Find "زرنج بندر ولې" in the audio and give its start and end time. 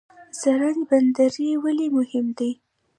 0.39-1.87